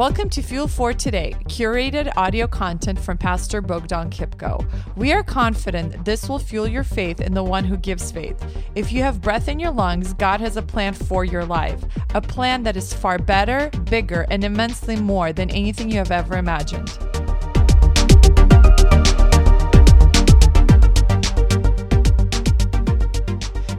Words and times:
Welcome 0.00 0.30
to 0.30 0.40
Fuel 0.40 0.66
for 0.66 0.94
Today, 0.94 1.36
curated 1.44 2.10
audio 2.16 2.46
content 2.46 2.98
from 2.98 3.18
Pastor 3.18 3.60
Bogdan 3.60 4.08
Kipko. 4.08 4.66
We 4.96 5.12
are 5.12 5.22
confident 5.22 6.06
this 6.06 6.26
will 6.26 6.38
fuel 6.38 6.66
your 6.66 6.84
faith 6.84 7.20
in 7.20 7.34
the 7.34 7.44
one 7.44 7.64
who 7.64 7.76
gives 7.76 8.10
faith. 8.10 8.42
If 8.74 8.92
you 8.92 9.02
have 9.02 9.20
breath 9.20 9.46
in 9.46 9.60
your 9.60 9.72
lungs, 9.72 10.14
God 10.14 10.40
has 10.40 10.56
a 10.56 10.62
plan 10.62 10.94
for 10.94 11.26
your 11.26 11.44
life, 11.44 11.84
a 12.14 12.22
plan 12.22 12.62
that 12.62 12.78
is 12.78 12.94
far 12.94 13.18
better, 13.18 13.68
bigger, 13.90 14.24
and 14.30 14.42
immensely 14.42 14.96
more 14.96 15.34
than 15.34 15.50
anything 15.50 15.90
you 15.90 15.98
have 15.98 16.10
ever 16.10 16.38
imagined. 16.38 16.88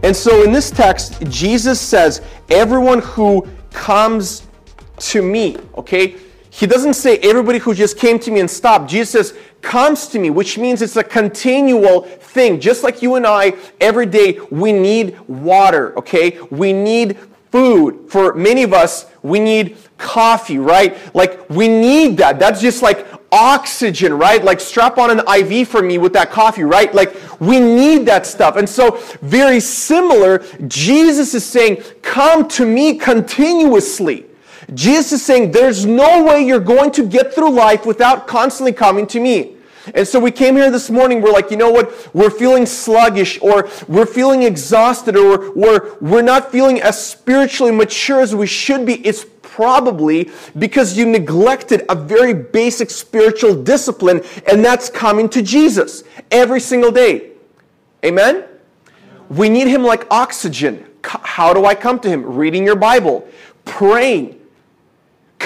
And 0.03 0.15
so 0.15 0.43
in 0.43 0.51
this 0.51 0.69
text, 0.69 1.19
Jesus 1.29 1.81
says, 1.81 2.21
Everyone 2.51 2.99
who 2.99 3.47
comes 3.71 4.43
to 5.01 5.21
me, 5.21 5.57
okay? 5.75 6.15
He 6.49 6.67
doesn't 6.67 6.95
say 6.95 7.17
everybody 7.19 7.59
who 7.59 7.73
just 7.73 7.97
came 7.97 8.19
to 8.19 8.31
me 8.31 8.39
and 8.39 8.49
stopped. 8.49 8.89
Jesus 8.89 9.33
comes 9.61 10.07
to 10.07 10.19
me, 10.19 10.29
which 10.29 10.57
means 10.57 10.81
it's 10.81 10.97
a 10.97 11.03
continual 11.03 12.01
thing. 12.01 12.59
Just 12.59 12.83
like 12.83 13.01
you 13.01 13.15
and 13.15 13.25
I, 13.25 13.53
every 13.79 14.05
day 14.05 14.39
we 14.51 14.73
need 14.73 15.17
water, 15.27 15.97
okay? 15.97 16.39
We 16.49 16.73
need 16.73 17.17
food. 17.51 18.09
For 18.09 18.33
many 18.33 18.63
of 18.63 18.73
us, 18.73 19.05
we 19.23 19.39
need 19.39 19.77
coffee, 19.97 20.57
right? 20.57 20.97
Like 21.15 21.49
we 21.49 21.67
need 21.67 22.17
that. 22.17 22.39
That's 22.39 22.59
just 22.59 22.81
like 22.81 23.07
oxygen, 23.31 24.13
right? 24.13 24.43
Like 24.43 24.59
strap 24.59 24.97
on 24.97 25.09
an 25.09 25.21
IV 25.27 25.67
for 25.67 25.81
me 25.81 25.97
with 25.97 26.13
that 26.13 26.31
coffee, 26.31 26.63
right? 26.63 26.93
Like 26.93 27.15
we 27.39 27.59
need 27.59 28.05
that 28.07 28.25
stuff. 28.25 28.57
And 28.57 28.67
so, 28.67 28.99
very 29.21 29.59
similar, 29.59 30.39
Jesus 30.67 31.33
is 31.33 31.45
saying, 31.45 31.81
Come 32.01 32.47
to 32.49 32.65
me 32.65 32.97
continuously. 32.97 34.25
Jesus 34.73 35.13
is 35.13 35.25
saying, 35.25 35.51
There's 35.51 35.85
no 35.85 36.23
way 36.23 36.45
you're 36.45 36.59
going 36.59 36.91
to 36.91 37.05
get 37.05 37.33
through 37.33 37.51
life 37.51 37.85
without 37.85 38.27
constantly 38.27 38.73
coming 38.73 39.07
to 39.07 39.19
me. 39.19 39.55
And 39.95 40.07
so 40.07 40.19
we 40.19 40.31
came 40.31 40.55
here 40.55 40.69
this 40.69 40.89
morning, 40.89 41.21
we're 41.21 41.31
like, 41.31 41.49
you 41.49 41.57
know 41.57 41.71
what? 41.71 42.13
We're 42.13 42.29
feeling 42.29 42.65
sluggish, 42.65 43.41
or 43.41 43.67
we're 43.87 44.05
feeling 44.05 44.43
exhausted, 44.43 45.15
or 45.15 45.51
we're, 45.53 45.95
we're 45.99 46.21
not 46.21 46.51
feeling 46.51 46.81
as 46.81 47.03
spiritually 47.03 47.71
mature 47.71 48.21
as 48.21 48.35
we 48.35 48.45
should 48.45 48.85
be. 48.85 49.05
It's 49.05 49.25
probably 49.41 50.29
because 50.57 50.97
you 50.97 51.05
neglected 51.05 51.83
a 51.89 51.95
very 51.95 52.33
basic 52.33 52.89
spiritual 52.91 53.63
discipline, 53.63 54.21
and 54.47 54.63
that's 54.63 54.89
coming 54.89 55.27
to 55.29 55.41
Jesus 55.41 56.03
every 56.29 56.59
single 56.59 56.91
day. 56.91 57.31
Amen? 58.05 58.45
We 59.29 59.49
need 59.49 59.67
Him 59.67 59.83
like 59.83 60.05
oxygen. 60.11 60.85
How 61.03 61.53
do 61.53 61.65
I 61.65 61.73
come 61.73 61.99
to 62.01 62.09
Him? 62.09 62.23
Reading 62.23 62.65
your 62.65 62.75
Bible, 62.75 63.27
praying, 63.65 64.39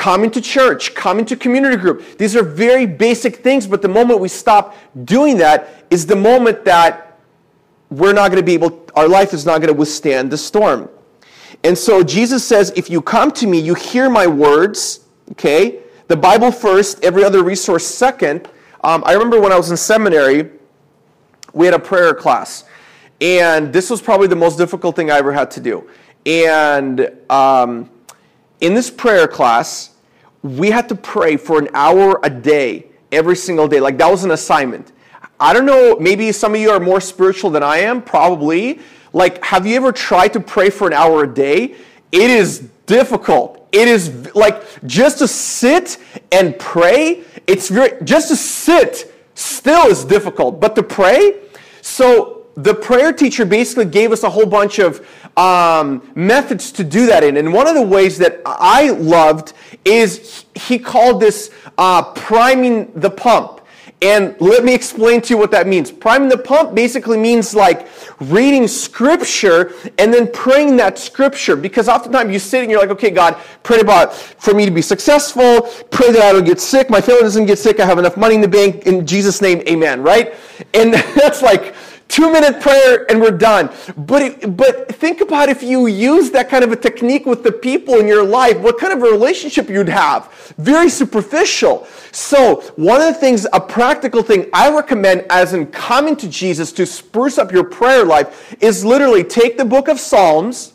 coming 0.05 0.29
to 0.29 0.39
church, 0.39 0.93
coming 0.93 1.25
to 1.25 1.35
community 1.35 1.75
group. 1.75 2.19
These 2.19 2.35
are 2.35 2.43
very 2.43 2.85
basic 2.85 3.37
things, 3.37 3.65
but 3.65 3.81
the 3.81 3.87
moment 3.87 4.19
we 4.19 4.27
stop 4.27 4.75
doing 5.03 5.37
that 5.37 5.83
is 5.89 6.05
the 6.05 6.15
moment 6.15 6.63
that 6.65 7.17
we're 7.89 8.13
not 8.13 8.29
going 8.29 8.39
to 8.39 8.45
be 8.45 8.53
able, 8.53 8.85
our 8.95 9.07
life 9.07 9.33
is 9.33 9.47
not 9.47 9.61
going 9.61 9.73
to 9.73 9.79
withstand 9.79 10.31
the 10.31 10.37
storm. 10.37 10.89
And 11.63 11.75
so 11.75 12.03
Jesus 12.03 12.45
says, 12.45 12.71
if 12.75 12.87
you 12.87 13.01
come 13.01 13.31
to 13.31 13.47
me, 13.47 13.59
you 13.59 13.73
hear 13.73 14.07
my 14.07 14.27
words, 14.27 14.99
okay? 15.31 15.79
The 16.07 16.15
Bible 16.15 16.51
first, 16.51 17.03
every 17.03 17.23
other 17.23 17.41
resource 17.41 17.83
second. 17.87 18.47
Um, 18.83 19.01
I 19.07 19.13
remember 19.13 19.41
when 19.41 19.51
I 19.51 19.57
was 19.57 19.71
in 19.71 19.77
seminary, 19.77 20.51
we 21.51 21.65
had 21.65 21.73
a 21.73 21.79
prayer 21.79 22.13
class. 22.13 22.65
And 23.21 23.73
this 23.73 23.89
was 23.89 24.03
probably 24.03 24.27
the 24.27 24.35
most 24.35 24.59
difficult 24.59 24.95
thing 24.95 25.09
I 25.09 25.17
ever 25.17 25.33
had 25.33 25.49
to 25.49 25.59
do. 25.59 25.89
And 26.27 27.09
um, 27.27 27.89
in 28.61 28.75
this 28.75 28.91
prayer 28.91 29.27
class, 29.27 29.94
we 30.45 30.69
had 30.69 30.87
to 30.89 30.95
pray 30.95 31.37
for 31.37 31.57
an 31.57 31.69
hour 31.73 32.19
a 32.21 32.29
day, 32.29 32.85
every 33.11 33.35
single 33.35 33.67
day. 33.67 33.79
Like 33.79 33.97
that 33.97 34.11
was 34.11 34.23
an 34.23 34.31
assignment. 34.31 34.91
I 35.39 35.53
don't 35.53 35.65
know, 35.65 35.97
maybe 35.99 36.31
some 36.31 36.53
of 36.53 36.61
you 36.61 36.69
are 36.69 36.79
more 36.79 37.01
spiritual 37.01 37.49
than 37.49 37.63
I 37.63 37.77
am, 37.79 38.01
probably. 38.01 38.79
Like, 39.11 39.43
have 39.43 39.65
you 39.65 39.75
ever 39.75 39.91
tried 39.91 40.33
to 40.33 40.39
pray 40.39 40.69
for 40.69 40.87
an 40.87 40.93
hour 40.93 41.23
a 41.23 41.33
day? 41.33 41.75
It 42.11 42.29
is 42.29 42.69
difficult. 42.85 43.67
It 43.71 43.87
is 43.87 44.35
like 44.35 44.63
just 44.85 45.17
to 45.17 45.27
sit 45.27 45.97
and 46.31 46.57
pray, 46.59 47.23
it's 47.47 47.69
very, 47.69 48.01
just 48.03 48.29
to 48.29 48.35
sit 48.35 49.11
still 49.33 49.87
is 49.87 50.05
difficult, 50.05 50.61
but 50.61 50.75
to 50.75 50.83
pray, 50.83 51.41
so 51.81 52.44
the 52.55 52.73
prayer 52.73 53.11
teacher 53.11 53.45
basically 53.45 53.85
gave 53.85 54.11
us 54.11 54.23
a 54.23 54.29
whole 54.29 54.45
bunch 54.45 54.79
of 54.79 55.05
um, 55.37 56.09
methods 56.15 56.71
to 56.73 56.83
do 56.83 57.05
that 57.07 57.23
in. 57.23 57.37
And 57.37 57.53
one 57.53 57.67
of 57.67 57.75
the 57.75 57.81
ways 57.81 58.17
that 58.19 58.41
I 58.45 58.91
loved 58.91 59.53
is 59.83 60.45
he 60.55 60.79
called 60.79 61.19
this 61.21 61.51
uh, 61.77 62.03
priming 62.13 62.91
the 62.95 63.09
pump. 63.09 63.61
And 64.01 64.35
let 64.39 64.63
me 64.63 64.73
explain 64.73 65.21
to 65.21 65.33
you 65.33 65.37
what 65.37 65.51
that 65.51 65.67
means. 65.67 65.89
Priming 65.89 66.29
the 66.29 66.37
pump 66.37 66.75
basically 66.75 67.17
means 67.17 67.55
like 67.55 67.87
reading 68.19 68.67
scripture 68.67 69.73
and 69.97 70.13
then 70.13 70.31
praying 70.31 70.75
that 70.77 70.99
scripture. 70.99 71.55
Because 71.55 71.87
oftentimes 71.87 72.31
you 72.31 72.39
sit 72.39 72.61
and 72.61 72.69
you're 72.69 72.79
like, 72.79 72.89
okay, 72.89 73.09
God, 73.09 73.37
pray 73.63 73.79
about 73.79 74.13
for 74.13 74.53
me 74.53 74.65
to 74.65 74.71
be 74.71 74.81
successful, 74.81 75.61
pray 75.91 76.11
that 76.11 76.21
I 76.21 76.33
don't 76.33 76.43
get 76.43 76.59
sick, 76.59 76.89
my 76.89 77.01
family 77.01 77.21
doesn't 77.21 77.45
get 77.45 77.57
sick, 77.57 77.79
I 77.79 77.85
have 77.85 77.97
enough 77.97 78.17
money 78.17 78.35
in 78.35 78.41
the 78.41 78.47
bank, 78.47 78.85
in 78.85 79.07
Jesus' 79.07 79.41
name, 79.41 79.63
amen, 79.67 80.03
right? 80.03 80.35
And 80.73 80.93
that's 81.15 81.41
like, 81.41 81.73
two 82.07 82.31
minute 82.31 82.61
prayer 82.61 83.05
and 83.09 83.19
we're 83.19 83.31
done. 83.31 83.69
But, 83.97 84.21
it, 84.21 84.57
but 84.57 84.95
think 84.95 85.21
about 85.21 85.49
if 85.49 85.63
you 85.63 85.87
use 85.87 86.31
that 86.31 86.49
kind 86.49 86.63
of 86.63 86.71
a 86.71 86.75
technique 86.75 87.25
with 87.25 87.43
the 87.43 87.51
people 87.51 87.95
in 87.95 88.07
your 88.07 88.25
life, 88.25 88.57
what 88.59 88.77
kind 88.79 88.93
of 88.93 88.99
a 88.99 89.11
relationship 89.11 89.69
you'd 89.69 89.89
have. 89.89 90.31
Very 90.57 90.89
superficial. 90.89 91.87
So, 92.11 92.61
one 92.75 93.01
of 93.01 93.13
the 93.13 93.19
things, 93.19 93.45
a 93.51 93.59
practical 93.59 94.23
thing 94.23 94.49
I 94.53 94.73
recommend 94.73 95.25
as 95.29 95.53
in 95.53 95.67
coming 95.67 96.15
to 96.17 96.29
Jesus 96.29 96.71
to 96.73 96.85
spruce 96.85 97.37
up 97.37 97.51
your 97.51 97.65
prayer 97.65 98.05
life 98.05 98.55
is 98.61 98.85
literally 98.85 99.23
take 99.23 99.57
the 99.57 99.65
book 99.65 99.87
of 99.87 99.99
Psalms. 99.99 100.73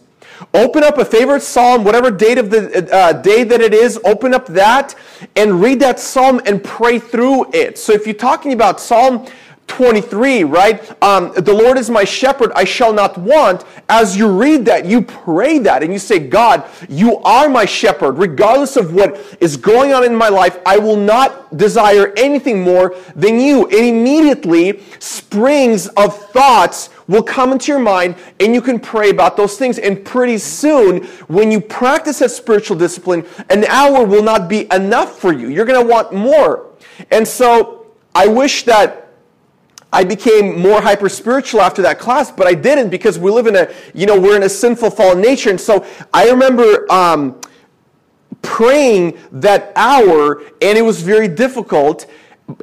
Open 0.54 0.82
up 0.82 0.96
a 0.96 1.04
favorite 1.04 1.42
psalm, 1.42 1.84
whatever 1.84 2.10
date 2.10 2.38
of 2.38 2.48
the 2.48 2.88
uh, 2.94 3.12
day 3.12 3.44
that 3.44 3.60
it 3.60 3.74
is, 3.74 4.00
open 4.04 4.32
up 4.32 4.46
that 4.46 4.94
and 5.36 5.60
read 5.60 5.80
that 5.80 6.00
psalm 6.00 6.40
and 6.46 6.64
pray 6.64 6.98
through 6.98 7.52
it. 7.52 7.76
So 7.76 7.92
if 7.92 8.06
you're 8.06 8.14
talking 8.14 8.54
about 8.54 8.80
Psalm 8.80 9.26
23, 9.70 10.42
right? 10.44 11.02
Um, 11.02 11.32
the 11.32 11.54
Lord 11.54 11.78
is 11.78 11.88
my 11.88 12.02
shepherd, 12.02 12.50
I 12.56 12.64
shall 12.64 12.92
not 12.92 13.16
want. 13.16 13.64
As 13.88 14.16
you 14.16 14.28
read 14.28 14.64
that, 14.64 14.84
you 14.84 15.00
pray 15.00 15.60
that 15.60 15.84
and 15.84 15.92
you 15.92 15.98
say, 16.00 16.18
God, 16.18 16.68
you 16.88 17.18
are 17.18 17.48
my 17.48 17.64
shepherd. 17.64 18.18
Regardless 18.18 18.76
of 18.76 18.92
what 18.92 19.16
is 19.40 19.56
going 19.56 19.92
on 19.92 20.04
in 20.04 20.14
my 20.14 20.28
life, 20.28 20.58
I 20.66 20.78
will 20.78 20.96
not 20.96 21.56
desire 21.56 22.12
anything 22.16 22.62
more 22.62 22.96
than 23.14 23.38
you. 23.38 23.66
And 23.66 23.86
immediately, 23.86 24.82
springs 24.98 25.86
of 25.88 26.18
thoughts 26.30 26.90
will 27.06 27.22
come 27.22 27.52
into 27.52 27.70
your 27.70 27.80
mind 27.80 28.16
and 28.40 28.52
you 28.52 28.60
can 28.60 28.80
pray 28.80 29.10
about 29.10 29.36
those 29.36 29.56
things. 29.56 29.78
And 29.78 30.04
pretty 30.04 30.38
soon, 30.38 31.04
when 31.28 31.52
you 31.52 31.60
practice 31.60 32.18
that 32.18 32.32
spiritual 32.32 32.76
discipline, 32.76 33.24
an 33.48 33.64
hour 33.66 34.04
will 34.04 34.22
not 34.22 34.48
be 34.48 34.66
enough 34.72 35.20
for 35.20 35.32
you. 35.32 35.48
You're 35.48 35.64
going 35.64 35.80
to 35.80 35.88
want 35.88 36.12
more. 36.12 36.70
And 37.12 37.26
so, 37.26 37.76
I 38.14 38.26
wish 38.26 38.64
that 38.64 39.09
I 39.92 40.04
became 40.04 40.60
more 40.60 40.80
hyper 40.80 41.08
spiritual 41.08 41.60
after 41.60 41.82
that 41.82 41.98
class, 41.98 42.30
but 42.30 42.46
I 42.46 42.54
didn't 42.54 42.90
because 42.90 43.18
we 43.18 43.30
live 43.30 43.46
in 43.46 43.56
a, 43.56 43.72
you 43.92 44.06
know, 44.06 44.18
we're 44.18 44.36
in 44.36 44.44
a 44.44 44.48
sinful 44.48 44.90
fallen 44.92 45.20
nature. 45.20 45.50
And 45.50 45.60
so 45.60 45.84
I 46.14 46.30
remember 46.30 46.90
um, 46.92 47.40
praying 48.42 49.18
that 49.32 49.72
hour, 49.74 50.42
and 50.62 50.78
it 50.78 50.82
was 50.82 51.02
very 51.02 51.28
difficult 51.28 52.06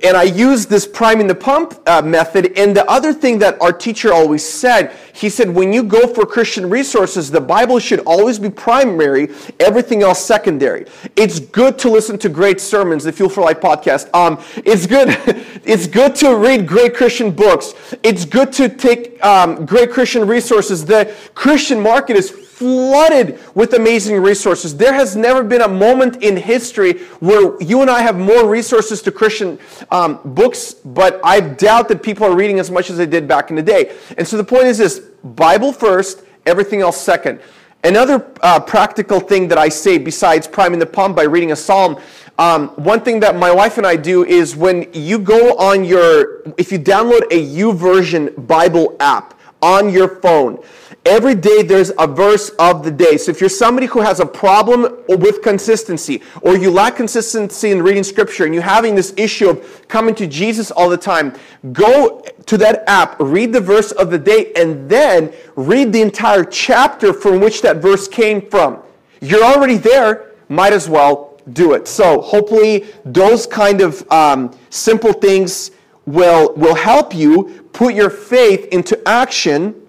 and 0.04 0.18
I 0.18 0.24
used 0.24 0.70
this 0.70 0.88
priming 0.88 1.28
the 1.28 1.36
pump 1.36 1.80
uh, 1.86 2.02
method. 2.02 2.58
And 2.58 2.76
the 2.76 2.90
other 2.90 3.14
thing 3.14 3.40
that 3.40 3.62
our 3.62 3.72
teacher 3.72 4.14
always 4.14 4.48
said, 4.48 4.96
he 5.14 5.30
said, 5.30 5.50
when 5.50 5.74
you 5.74 5.84
go 5.84 6.14
for 6.14 6.26
Christian 6.26 6.70
resources, 6.70 7.30
the 7.32 7.42
Bible 7.42 7.80
should 7.80 8.00
always 8.02 8.40
be 8.40 8.50
primary, 8.50 9.30
everything 9.60 10.04
else 10.04 10.24
secondary. 10.24 10.86
It's 11.16 11.40
good 11.40 11.78
to 11.80 11.90
listen 11.90 12.18
to 12.20 12.30
great 12.30 12.62
sermons, 12.62 13.04
the 13.04 13.12
Fuel 13.12 13.30
for 13.30 13.42
Life 13.42 13.60
podcast. 13.60 14.14
Um, 14.14 14.42
it's 14.58 14.86
good. 14.86 15.10
it's 15.64 15.88
good 15.88 16.16
to 16.16 16.36
read 16.36 16.68
great 16.68 16.96
Christian 16.96 17.32
books. 17.32 17.74
It's 18.04 18.26
good 18.26 18.52
to 18.54 18.70
take 18.70 19.24
um, 19.24 19.66
great 19.66 19.92
Christian 19.92 20.28
resources. 20.28 20.86
The 20.86 21.14
Christian 21.34 21.82
market 21.82 22.16
is 22.16 22.47
flooded 22.58 23.40
with 23.54 23.74
amazing 23.74 24.20
resources. 24.20 24.76
There 24.76 24.94
has 24.94 25.16
never 25.16 25.44
been 25.44 25.62
a 25.62 25.68
moment 25.68 26.24
in 26.24 26.36
history 26.36 26.94
where 27.20 27.62
you 27.62 27.82
and 27.82 27.90
I 27.90 28.02
have 28.02 28.18
more 28.18 28.50
resources 28.50 29.04
to 29.04 29.12
Christian 29.12 29.60
um, 29.92 30.20
books, 30.26 30.74
but 30.74 31.22
I 31.24 31.40
doubt 31.40 31.88
that 31.90 32.02
people 32.02 32.26
are 32.26 32.36
reading 32.36 32.58
as 32.58 32.72
much 32.72 32.90
as 32.90 32.98
they 32.98 33.06
did 33.06 33.28
back 33.28 33.52
in 33.52 33.56
the 33.56 33.62
day. 33.62 33.96
And 34.18 34.28
so 34.28 34.38
the 34.38 34.44
point 34.44 34.64
is 34.64 34.80
this 34.80 35.00
Bible 35.24 35.72
first, 35.72 36.24
everything 36.48 36.82
else 36.82 37.00
second. 37.00 37.42
Another 37.84 38.28
uh, 38.42 38.60
practical 38.60 39.20
thing 39.20 39.48
that 39.50 39.60
I 39.60 39.70
say, 39.70 40.00
besides 40.00 40.48
priming 40.48 40.80
the 40.80 40.88
pump 40.88 41.16
by 41.16 41.24
reading 41.24 41.52
a 41.52 41.56
psalm, 41.56 42.02
um, 42.40 42.70
one 42.70 43.02
thing 43.02 43.20
that 43.20 43.36
my 43.36 43.52
wife 43.52 43.78
and 43.78 43.86
I 43.86 43.98
do 43.98 44.26
is 44.26 44.56
when 44.56 44.92
you 44.94 45.20
go 45.20 45.56
on 45.58 45.86
your, 45.86 46.42
if 46.58 46.72
you 46.72 46.80
download 46.80 47.22
a 47.30 47.46
YouVersion 47.46 48.48
Bible 48.48 48.96
app 49.00 49.40
on 49.62 49.92
your 49.92 50.08
phone, 50.22 50.64
every 51.08 51.36
day 51.36 51.64
there's 51.64 51.92
a 51.98 52.08
verse 52.08 52.50
of 52.60 52.84
the 52.84 52.92
day. 52.92 53.18
So 53.18 53.32
if 53.32 53.40
you're 53.40 53.50
somebody 53.50 53.88
who 53.88 54.02
has 54.02 54.20
a 54.20 54.26
problem 54.26 54.98
with 55.08 55.42
consistency, 55.42 56.22
or 56.42 56.58
you 56.58 56.70
lack 56.70 56.98
consistency 56.98 57.72
in 57.72 57.82
reading 57.82 58.04
scripture, 58.04 58.46
and 58.46 58.54
you're 58.54 58.64
having 58.64 58.96
this 58.96 59.14
issue 59.18 59.50
of 59.50 59.88
coming 59.88 60.14
to 60.16 60.28
Jesus 60.28 60.70
all 60.72 60.90
the 60.90 60.98
time, 60.98 61.34
go 61.72 62.24
to 62.46 62.58
that 62.58 62.84
app, 62.88 63.16
read 63.20 63.54
the 63.54 63.62
verse 63.62 63.92
of 63.94 64.12
the 64.12 64.20
day, 64.20 64.52
and 64.56 64.90
then 64.90 65.34
read 65.56 65.94
the 65.94 66.02
entire 66.02 66.44
chapter 66.44 67.14
from 67.14 67.40
which 67.40 67.62
that 67.62 67.78
verse 67.78 68.08
came 68.08 68.42
from. 68.42 68.80
You're 69.22 69.44
already 69.44 69.78
there, 69.78 70.34
might 70.50 70.74
as 70.74 70.90
well 70.90 71.40
do 71.54 71.74
it. 71.74 71.88
So 71.88 72.22
hopefully 72.22 72.86
those 73.06 73.48
kind 73.48 73.82
of 73.82 74.10
um, 74.12 74.58
simple 74.70 75.14
things 75.14 75.72
will, 76.06 76.54
will 76.56 76.76
help 76.76 77.16
you 77.16 77.66
put 77.74 77.94
your 77.94 78.10
faith 78.10 78.68
into 78.72 79.02
action 79.08 79.87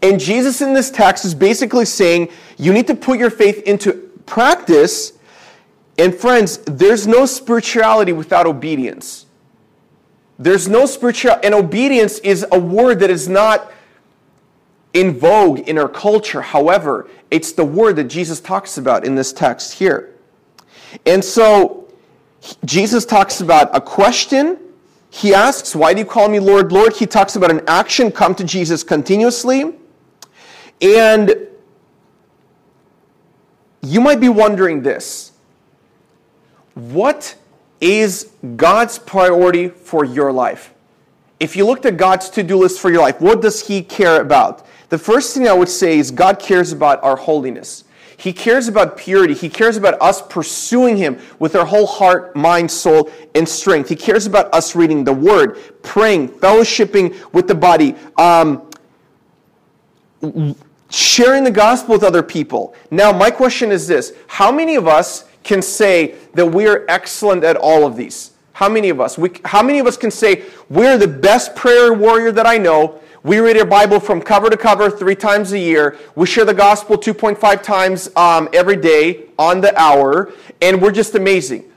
and 0.00 0.18
Jesus 0.18 0.60
in 0.60 0.74
this 0.74 0.90
text 0.90 1.24
is 1.24 1.34
basically 1.34 1.84
saying 1.84 2.28
you 2.56 2.72
need 2.72 2.86
to 2.86 2.94
put 2.94 3.18
your 3.18 3.30
faith 3.30 3.62
into 3.64 3.92
practice. 4.26 5.12
And 5.98 6.14
friends, 6.14 6.58
there's 6.58 7.06
no 7.06 7.26
spirituality 7.26 8.12
without 8.12 8.46
obedience. 8.46 9.26
There's 10.38 10.68
no 10.68 10.86
spiritual, 10.86 11.36
and 11.42 11.54
obedience 11.54 12.18
is 12.20 12.46
a 12.50 12.58
word 12.58 13.00
that 13.00 13.10
is 13.10 13.28
not 13.28 13.70
in 14.92 15.18
vogue 15.18 15.60
in 15.60 15.78
our 15.78 15.88
culture. 15.88 16.40
However, 16.40 17.08
it's 17.30 17.52
the 17.52 17.64
word 17.64 17.96
that 17.96 18.04
Jesus 18.04 18.40
talks 18.40 18.78
about 18.78 19.04
in 19.04 19.14
this 19.14 19.32
text 19.32 19.74
here. 19.74 20.14
And 21.06 21.24
so, 21.24 21.88
Jesus 22.64 23.04
talks 23.04 23.40
about 23.40 23.74
a 23.74 23.80
question. 23.80 24.58
He 25.14 25.34
asks, 25.34 25.76
Why 25.76 25.92
do 25.92 25.98
you 25.98 26.06
call 26.06 26.30
me 26.30 26.40
Lord, 26.40 26.72
Lord? 26.72 26.94
He 26.94 27.06
talks 27.06 27.36
about 27.36 27.50
an 27.50 27.60
action, 27.68 28.10
come 28.10 28.34
to 28.34 28.44
Jesus 28.44 28.82
continuously. 28.82 29.74
And 30.80 31.48
you 33.82 34.00
might 34.00 34.20
be 34.20 34.30
wondering 34.30 34.82
this 34.82 35.32
what 36.74 37.36
is 37.78 38.32
God's 38.56 38.98
priority 38.98 39.68
for 39.68 40.06
your 40.06 40.32
life? 40.32 40.72
If 41.38 41.56
you 41.56 41.66
looked 41.66 41.84
at 41.84 41.98
God's 41.98 42.30
to 42.30 42.42
do 42.42 42.56
list 42.56 42.80
for 42.80 42.90
your 42.90 43.02
life, 43.02 43.20
what 43.20 43.42
does 43.42 43.66
He 43.66 43.82
care 43.82 44.18
about? 44.18 44.66
The 44.88 44.96
first 44.96 45.34
thing 45.34 45.46
I 45.46 45.52
would 45.52 45.68
say 45.68 45.98
is 45.98 46.10
God 46.10 46.38
cares 46.38 46.72
about 46.72 47.04
our 47.04 47.16
holiness. 47.16 47.84
He 48.22 48.32
cares 48.32 48.68
about 48.68 48.96
purity. 48.96 49.34
He 49.34 49.48
cares 49.48 49.76
about 49.76 50.00
us 50.00 50.22
pursuing 50.22 50.96
Him 50.96 51.18
with 51.40 51.56
our 51.56 51.64
whole 51.64 51.88
heart, 51.88 52.36
mind, 52.36 52.70
soul, 52.70 53.10
and 53.34 53.48
strength. 53.48 53.88
He 53.88 53.96
cares 53.96 54.26
about 54.26 54.54
us 54.54 54.76
reading 54.76 55.02
the 55.02 55.12
Word, 55.12 55.58
praying, 55.82 56.28
fellowshipping 56.28 57.32
with 57.32 57.48
the 57.48 57.56
body, 57.56 57.96
um, 58.18 58.70
sharing 60.88 61.42
the 61.42 61.50
gospel 61.50 61.94
with 61.94 62.04
other 62.04 62.22
people. 62.22 62.76
Now, 62.92 63.10
my 63.10 63.28
question 63.28 63.72
is 63.72 63.88
this 63.88 64.12
How 64.28 64.52
many 64.52 64.76
of 64.76 64.86
us 64.86 65.24
can 65.42 65.60
say 65.60 66.14
that 66.34 66.46
we 66.46 66.68
are 66.68 66.86
excellent 66.88 67.42
at 67.42 67.56
all 67.56 67.84
of 67.84 67.96
these? 67.96 68.34
How 68.52 68.68
many 68.68 68.90
of 68.90 69.00
us? 69.00 69.18
We, 69.18 69.32
how 69.44 69.64
many 69.64 69.80
of 69.80 69.88
us 69.88 69.96
can 69.96 70.12
say 70.12 70.44
we're 70.68 70.96
the 70.96 71.08
best 71.08 71.56
prayer 71.56 71.92
warrior 71.92 72.30
that 72.30 72.46
I 72.46 72.56
know? 72.56 73.00
We 73.24 73.38
read 73.38 73.56
our 73.56 73.64
Bible 73.64 74.00
from 74.00 74.20
cover 74.20 74.50
to 74.50 74.56
cover 74.56 74.90
three 74.90 75.14
times 75.14 75.52
a 75.52 75.58
year. 75.58 75.96
We 76.16 76.26
share 76.26 76.44
the 76.44 76.54
gospel 76.54 76.98
2.5 76.98 77.62
times 77.62 78.10
um, 78.16 78.48
every 78.52 78.74
day 78.74 79.26
on 79.38 79.60
the 79.60 79.78
hour, 79.80 80.32
and 80.60 80.82
we're 80.82 80.90
just 80.90 81.14
amazing. 81.14 81.70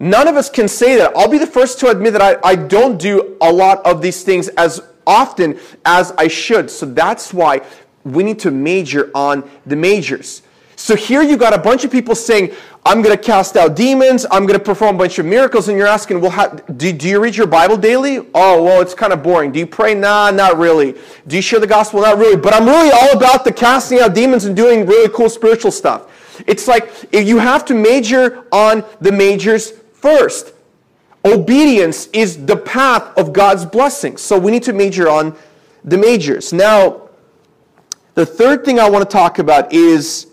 None 0.00 0.26
of 0.26 0.36
us 0.36 0.48
can 0.48 0.66
say 0.66 0.96
that. 0.96 1.14
I'll 1.14 1.28
be 1.28 1.36
the 1.36 1.46
first 1.46 1.78
to 1.80 1.88
admit 1.88 2.14
that 2.14 2.22
I, 2.22 2.38
I 2.42 2.54
don't 2.54 2.98
do 2.98 3.36
a 3.42 3.52
lot 3.52 3.84
of 3.84 4.00
these 4.00 4.22
things 4.22 4.48
as 4.48 4.80
often 5.06 5.58
as 5.84 6.12
I 6.12 6.28
should. 6.28 6.70
So 6.70 6.86
that's 6.86 7.34
why 7.34 7.60
we 8.04 8.24
need 8.24 8.38
to 8.40 8.50
major 8.50 9.10
on 9.14 9.48
the 9.66 9.76
majors. 9.76 10.40
So 10.78 10.94
here 10.94 11.22
you 11.22 11.36
got 11.36 11.52
a 11.52 11.58
bunch 11.58 11.82
of 11.84 11.90
people 11.90 12.14
saying, 12.14 12.54
I'm 12.86 13.02
going 13.02 13.14
to 13.14 13.20
cast 13.20 13.56
out 13.56 13.74
demons, 13.74 14.24
I'm 14.30 14.46
going 14.46 14.58
to 14.58 14.64
perform 14.64 14.94
a 14.94 14.98
bunch 14.98 15.18
of 15.18 15.26
miracles, 15.26 15.68
and 15.68 15.76
you're 15.76 15.88
asking, 15.88 16.20
well, 16.20 16.30
how, 16.30 16.46
do, 16.46 16.92
do 16.92 17.08
you 17.08 17.20
read 17.20 17.34
your 17.34 17.48
Bible 17.48 17.76
daily? 17.76 18.18
Oh, 18.32 18.62
well, 18.62 18.80
it's 18.80 18.94
kind 18.94 19.12
of 19.12 19.20
boring. 19.20 19.50
Do 19.50 19.58
you 19.58 19.66
pray? 19.66 19.92
Nah, 19.94 20.30
not 20.30 20.56
really. 20.56 20.94
Do 21.26 21.34
you 21.34 21.42
share 21.42 21.58
the 21.58 21.66
gospel? 21.66 22.00
Not 22.00 22.16
really. 22.16 22.36
But 22.36 22.54
I'm 22.54 22.64
really 22.64 22.92
all 22.92 23.16
about 23.16 23.44
the 23.44 23.52
casting 23.52 23.98
out 23.98 24.14
demons 24.14 24.44
and 24.44 24.54
doing 24.54 24.86
really 24.86 25.12
cool 25.12 25.28
spiritual 25.28 25.72
stuff. 25.72 26.44
It's 26.46 26.68
like 26.68 26.92
you 27.12 27.38
have 27.38 27.64
to 27.64 27.74
major 27.74 28.44
on 28.52 28.84
the 29.00 29.10
majors 29.10 29.72
first. 29.94 30.52
Obedience 31.24 32.06
is 32.12 32.46
the 32.46 32.56
path 32.56 33.18
of 33.18 33.32
God's 33.32 33.66
blessing. 33.66 34.16
So 34.16 34.38
we 34.38 34.52
need 34.52 34.62
to 34.62 34.72
major 34.72 35.08
on 35.08 35.36
the 35.84 35.98
majors. 35.98 36.52
Now, 36.52 37.08
the 38.14 38.24
third 38.24 38.64
thing 38.64 38.78
I 38.78 38.88
want 38.88 39.02
to 39.02 39.12
talk 39.12 39.40
about 39.40 39.72
is 39.72 40.27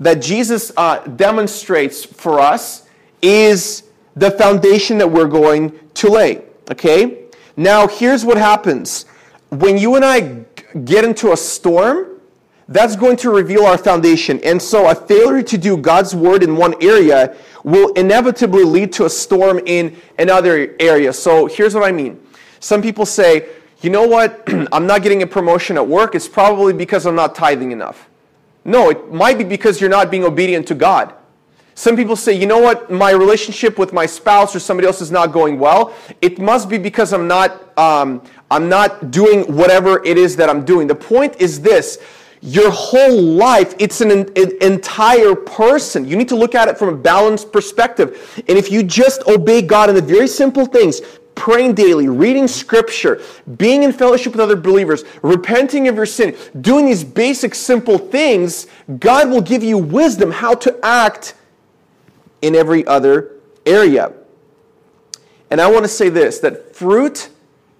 that 0.00 0.22
Jesus 0.22 0.72
uh, 0.76 0.98
demonstrates 1.06 2.04
for 2.04 2.40
us 2.40 2.88
is 3.22 3.84
the 4.16 4.30
foundation 4.30 4.98
that 4.98 5.10
we're 5.10 5.28
going 5.28 5.78
to 5.94 6.08
lay. 6.08 6.42
Okay? 6.70 7.24
Now, 7.56 7.86
here's 7.86 8.24
what 8.24 8.38
happens. 8.38 9.04
When 9.50 9.76
you 9.76 9.96
and 9.96 10.04
I 10.04 10.44
get 10.84 11.04
into 11.04 11.32
a 11.32 11.36
storm, 11.36 12.20
that's 12.68 12.96
going 12.96 13.16
to 13.18 13.30
reveal 13.30 13.66
our 13.66 13.76
foundation. 13.76 14.40
And 14.44 14.62
so, 14.62 14.88
a 14.88 14.94
failure 14.94 15.42
to 15.42 15.58
do 15.58 15.76
God's 15.76 16.14
word 16.14 16.42
in 16.42 16.56
one 16.56 16.74
area 16.82 17.36
will 17.64 17.92
inevitably 17.94 18.64
lead 18.64 18.92
to 18.94 19.06
a 19.06 19.10
storm 19.10 19.60
in 19.66 19.96
another 20.18 20.76
area. 20.78 21.12
So, 21.12 21.46
here's 21.46 21.74
what 21.74 21.82
I 21.82 21.90
mean. 21.90 22.22
Some 22.60 22.80
people 22.80 23.04
say, 23.04 23.48
you 23.82 23.90
know 23.90 24.06
what, 24.06 24.44
I'm 24.72 24.86
not 24.86 25.02
getting 25.02 25.22
a 25.22 25.26
promotion 25.26 25.76
at 25.76 25.86
work, 25.86 26.14
it's 26.14 26.28
probably 26.28 26.72
because 26.72 27.06
I'm 27.06 27.16
not 27.16 27.34
tithing 27.34 27.72
enough. 27.72 28.09
No, 28.64 28.90
it 28.90 29.12
might 29.12 29.38
be 29.38 29.44
because 29.44 29.80
you're 29.80 29.90
not 29.90 30.10
being 30.10 30.24
obedient 30.24 30.66
to 30.68 30.74
God. 30.74 31.14
Some 31.74 31.96
people 31.96 32.14
say, 32.14 32.34
you 32.34 32.46
know 32.46 32.58
what, 32.58 32.90
my 32.90 33.10
relationship 33.10 33.78
with 33.78 33.92
my 33.92 34.04
spouse 34.04 34.54
or 34.54 34.58
somebody 34.60 34.86
else 34.86 35.00
is 35.00 35.10
not 35.10 35.32
going 35.32 35.58
well. 35.58 35.94
It 36.20 36.38
must 36.38 36.68
be 36.68 36.76
because 36.76 37.14
I'm 37.14 37.26
not, 37.26 37.76
um, 37.78 38.22
I'm 38.50 38.68
not 38.68 39.10
doing 39.10 39.44
whatever 39.54 40.04
it 40.04 40.18
is 40.18 40.36
that 40.36 40.50
I'm 40.50 40.64
doing. 40.64 40.86
The 40.86 40.94
point 40.94 41.36
is 41.40 41.62
this 41.62 41.98
your 42.42 42.70
whole 42.70 43.20
life, 43.20 43.74
it's 43.78 44.00
an, 44.00 44.10
an, 44.10 44.28
entire 44.62 45.34
person. 45.34 46.06
You 46.06 46.16
need 46.16 46.28
to 46.30 46.36
look 46.36 46.54
at 46.54 46.68
it 46.68 46.78
from 46.78 46.88
a 46.88 46.96
balanced 46.96 47.52
perspective. 47.52 48.42
And 48.48 48.56
if 48.56 48.70
you 48.70 48.82
just 48.82 49.22
obey 49.26 49.60
God 49.60 49.90
in 49.90 49.94
the 49.94 50.02
very 50.02 50.26
simple 50.26 50.64
things, 50.64 51.00
praying 51.40 51.72
daily, 51.72 52.06
reading 52.06 52.46
scripture, 52.46 53.18
being 53.56 53.82
in 53.82 53.92
fellowship 53.92 54.34
with 54.34 54.40
other 54.42 54.56
believers, 54.56 55.04
repenting 55.22 55.88
of 55.88 55.96
your 55.96 56.04
sin, 56.04 56.36
doing 56.60 56.84
these 56.84 57.02
basic 57.02 57.54
simple 57.54 57.96
things, 57.96 58.66
God 58.98 59.30
will 59.30 59.40
give 59.40 59.64
you 59.64 59.78
wisdom 59.78 60.30
how 60.30 60.54
to 60.56 60.78
act 60.84 61.32
in 62.42 62.54
every 62.54 62.86
other 62.86 63.36
area. 63.64 64.12
And 65.50 65.62
I 65.62 65.70
want 65.70 65.84
to 65.84 65.88
say 65.88 66.10
this 66.10 66.40
that 66.40 66.76
fruit 66.76 67.30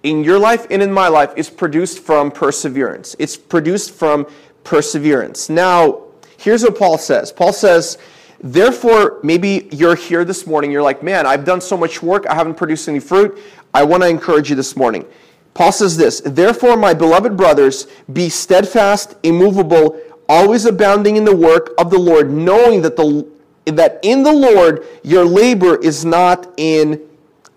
in 0.01 0.23
your 0.23 0.39
life 0.39 0.65
and 0.71 0.81
in 0.81 0.91
my 0.91 1.07
life 1.07 1.31
is 1.35 1.47
produced 1.47 1.99
from 1.99 2.31
perseverance. 2.31 3.15
It's 3.19 3.37
produced 3.37 3.91
from 3.91 4.25
perseverance. 4.63 5.51
Now, 5.51 6.05
here's 6.37 6.63
what 6.63 6.79
Paul 6.79 6.97
says 6.97 7.31
Paul 7.31 7.53
says, 7.53 7.99
Therefore, 8.43 9.19
maybe 9.21 9.69
you're 9.71 9.95
here 9.95 10.25
this 10.25 10.47
morning, 10.47 10.71
you're 10.71 10.81
like, 10.81 11.03
man, 11.03 11.27
I've 11.27 11.45
done 11.45 11.61
so 11.61 11.77
much 11.77 12.01
work, 12.01 12.25
I 12.27 12.33
haven't 12.33 12.55
produced 12.55 12.89
any 12.89 12.99
fruit. 12.99 13.39
I 13.73 13.83
want 13.83 14.03
to 14.03 14.09
encourage 14.09 14.49
you 14.49 14.55
this 14.55 14.75
morning. 14.75 15.05
Paul 15.53 15.71
says 15.71 15.95
this 15.95 16.21
Therefore, 16.21 16.75
my 16.75 16.93
beloved 16.93 17.37
brothers, 17.37 17.87
be 18.11 18.29
steadfast, 18.29 19.15
immovable, 19.23 19.99
always 20.27 20.65
abounding 20.65 21.17
in 21.17 21.23
the 21.23 21.35
work 21.35 21.71
of 21.77 21.91
the 21.91 21.99
Lord, 21.99 22.31
knowing 22.31 22.81
that, 22.81 22.95
the, 22.95 23.27
that 23.65 23.99
in 24.01 24.23
the 24.23 24.33
Lord 24.33 24.87
your 25.03 25.23
labor 25.23 25.75
is 25.75 26.03
not 26.03 26.51
in 26.57 27.01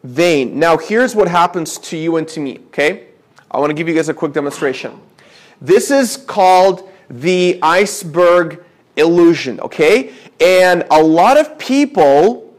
vain. 0.03 0.59
Now, 0.59 0.77
here's 0.77 1.15
what 1.15 1.29
happens 1.29 1.79
to 1.79 1.97
you 1.97 2.17
and 2.17 2.29
to 2.29 2.41
me, 2.41 2.59
okay? 2.67 3.07
I 3.51 3.59
want 3.59 3.71
to 3.71 3.75
give 3.75 3.89
you 3.89 3.95
guys 3.95 4.09
a 4.09 4.15
quick 4.15 4.33
demonstration. 4.33 5.01
This 5.61 5.91
is 5.91 6.17
called 6.17 6.91
the 7.09 7.59
iceberg 7.63 8.64
illusion, 8.97 9.61
okay? 9.61 10.13
And 10.41 10.85
a 10.91 11.03
lot 11.03 11.37
of 11.37 11.59
people, 11.59 12.55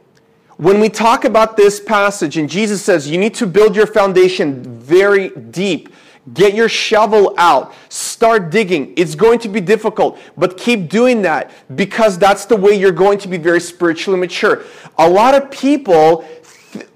when 0.58 0.80
we 0.80 0.89
talk 0.89 1.25
about 1.25 1.58
this 1.58 1.80
passage, 1.80 2.38
and 2.38 2.50
Jesus 2.50 2.82
says 2.82 3.10
you 3.10 3.18
need 3.18 3.34
to 3.36 3.48
build 3.48 3.75
your 3.75 3.88
foundation 3.88 4.63
very 4.80 5.30
deep, 5.30 5.89
get 6.34 6.56
your 6.56 6.70
shovel 6.70 7.36
out, 7.38 7.74
start 7.89 8.50
digging. 8.50 8.94
It's 8.98 9.15
going 9.15 9.39
to 9.39 9.50
be 9.50 9.62
difficult, 9.62 10.20
but 10.38 10.58
keep 10.58 10.89
doing 10.89 11.22
that 11.22 11.51
because 11.75 12.18
that's 12.18 12.46
the 12.46 12.56
way 12.56 12.74
you're 12.74 12.92
going 12.92 13.20
to 13.20 13.27
be 13.27 13.38
very 13.38 13.62
spiritually 13.62 14.20
mature. 14.20 14.63
A 14.98 15.08
lot 15.08 15.36
of 15.36 15.51
people 15.51 16.25
th- 16.72 16.88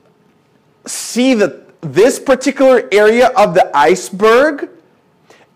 see 0.86 1.34
that 1.36 1.82
this 1.82 2.20
particular 2.20 2.88
area 2.92 3.28
of 3.38 3.54
the 3.54 3.70
iceberg 3.76 4.70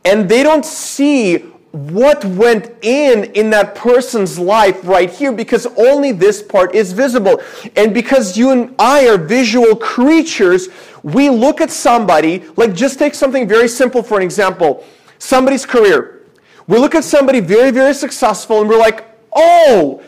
and 0.05 0.29
they 0.29 0.43
don't 0.43 0.65
see 0.65 1.52
what 1.73 2.23
went 2.23 2.71
in 2.83 3.23
in 3.33 3.49
that 3.49 3.73
person's 3.73 4.37
life 4.37 4.79
right 4.83 5.09
here 5.09 5.31
because 5.31 5.65
only 5.75 6.11
this 6.11 6.41
part 6.43 6.75
is 6.75 6.93
visible. 6.93 7.41
And 7.75 7.95
because 7.95 8.37
you 8.37 8.51
and 8.51 8.75
I 8.77 9.07
are 9.07 9.17
visual 9.17 9.75
creatures, 9.75 10.69
we 11.01 11.31
look 11.31 11.61
at 11.61 11.71
somebody, 11.71 12.43
like 12.57 12.75
just 12.75 12.99
take 12.99 13.15
something 13.15 13.47
very 13.47 13.67
simple 13.67 14.03
for 14.03 14.17
an 14.17 14.23
example. 14.23 14.83
somebody's 15.17 15.65
career. 15.65 16.21
We 16.67 16.77
look 16.77 16.93
at 16.95 17.03
somebody 17.03 17.39
very, 17.39 17.71
very 17.71 17.93
successful 17.93 18.61
and 18.61 18.69
we're 18.69 18.77
like, 18.77 19.05
oh, 19.35 20.03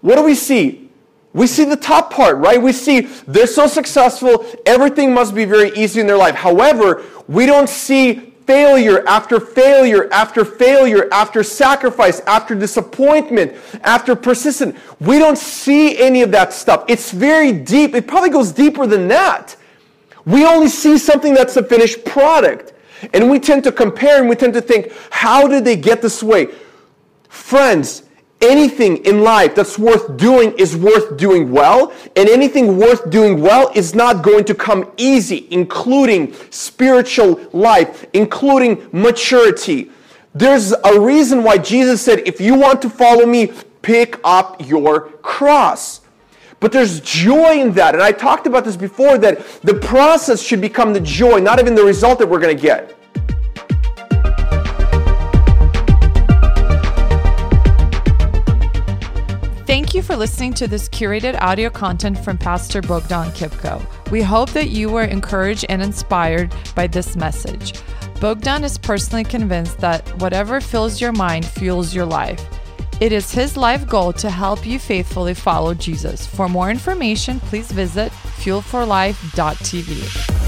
what 0.00 0.16
do 0.16 0.22
we 0.22 0.34
see? 0.34 0.88
We 1.34 1.46
see 1.46 1.64
the 1.64 1.76
top 1.76 2.10
part, 2.10 2.38
right? 2.38 2.62
We 2.62 2.72
see 2.72 3.00
they're 3.26 3.46
so 3.46 3.66
successful, 3.66 4.46
everything 4.64 5.12
must 5.12 5.34
be 5.34 5.44
very 5.44 5.76
easy 5.76 6.00
in 6.00 6.06
their 6.06 6.16
life. 6.16 6.36
However, 6.36 7.02
we 7.28 7.44
don't 7.44 7.68
see 7.68 8.32
failure 8.46 9.06
after 9.06 9.40
failure 9.40 10.08
after 10.12 10.44
failure 10.44 11.08
after 11.12 11.42
sacrifice 11.42 12.20
after 12.20 12.54
disappointment 12.54 13.54
after 13.82 14.14
persistence. 14.14 14.78
We 15.00 15.18
don't 15.18 15.38
see 15.38 15.98
any 15.98 16.22
of 16.22 16.30
that 16.30 16.52
stuff. 16.52 16.84
It's 16.88 17.10
very 17.10 17.52
deep. 17.52 17.94
It 17.94 18.06
probably 18.06 18.30
goes 18.30 18.52
deeper 18.52 18.86
than 18.86 19.08
that. 19.08 19.56
We 20.24 20.44
only 20.44 20.68
see 20.68 20.98
something 20.98 21.34
that's 21.34 21.54
the 21.54 21.62
finished 21.62 22.04
product. 22.04 22.72
And 23.12 23.30
we 23.30 23.38
tend 23.38 23.64
to 23.64 23.72
compare 23.72 24.20
and 24.20 24.28
we 24.28 24.36
tend 24.36 24.54
to 24.54 24.60
think, 24.60 24.92
how 25.10 25.46
did 25.46 25.64
they 25.64 25.76
get 25.76 26.00
this 26.00 26.22
way? 26.22 26.48
Friends, 27.28 28.04
anything 28.40 28.98
in 29.04 29.22
life 29.22 29.54
that's 29.54 29.78
worth 29.78 30.16
doing 30.16 30.52
is 30.58 30.76
worth 30.76 31.16
doing 31.16 31.50
well, 31.50 31.92
and 32.16 32.28
anything 32.28 32.76
worth 32.78 33.10
doing 33.10 33.40
well 33.40 33.70
is 33.74 33.94
not 33.94 34.22
going 34.22 34.44
to 34.44 34.54
come 34.54 34.90
easy, 34.96 35.46
including 35.50 36.34
spiritual 36.50 37.40
life, 37.52 38.04
including 38.12 38.88
maturity. 38.92 39.90
There's 40.34 40.72
a 40.72 41.00
reason 41.00 41.42
why 41.42 41.58
Jesus 41.58 42.02
said, 42.02 42.20
if 42.20 42.40
you 42.40 42.54
want 42.54 42.82
to 42.82 42.90
follow 42.90 43.24
me, 43.24 43.52
pick 43.82 44.20
up 44.22 44.66
your 44.66 45.08
cross. 45.22 46.02
But 46.58 46.72
there's 46.72 47.00
joy 47.00 47.60
in 47.60 47.72
that. 47.72 47.94
And 47.94 48.02
I 48.02 48.12
talked 48.12 48.46
about 48.46 48.64
this 48.64 48.76
before 48.76 49.18
that 49.18 49.46
the 49.62 49.74
process 49.74 50.42
should 50.42 50.60
become 50.60 50.92
the 50.92 51.00
joy, 51.00 51.38
not 51.38 51.60
even 51.60 51.74
the 51.74 51.84
result 51.84 52.18
that 52.18 52.26
we're 52.26 52.40
going 52.40 52.56
to 52.56 52.62
get. 52.62 52.95
Listening 60.16 60.54
to 60.54 60.66
this 60.66 60.88
curated 60.88 61.38
audio 61.40 61.68
content 61.68 62.18
from 62.18 62.38
Pastor 62.38 62.80
Bogdan 62.80 63.30
Kipko. 63.32 63.84
We 64.10 64.22
hope 64.22 64.50
that 64.50 64.70
you 64.70 64.88
were 64.88 65.04
encouraged 65.04 65.66
and 65.68 65.82
inspired 65.82 66.54
by 66.74 66.86
this 66.86 67.16
message. 67.16 67.74
Bogdan 68.20 68.64
is 68.64 68.78
personally 68.78 69.24
convinced 69.24 69.78
that 69.78 70.08
whatever 70.20 70.60
fills 70.60 71.00
your 71.00 71.12
mind 71.12 71.44
fuels 71.44 71.94
your 71.94 72.06
life. 72.06 72.44
It 72.98 73.12
is 73.12 73.30
his 73.30 73.58
life 73.58 73.86
goal 73.86 74.14
to 74.14 74.30
help 74.30 74.66
you 74.66 74.78
faithfully 74.78 75.34
follow 75.34 75.74
Jesus. 75.74 76.26
For 76.26 76.48
more 76.48 76.70
information, 76.70 77.40
please 77.40 77.70
visit 77.70 78.10
fuelforlife.tv. 78.10 80.45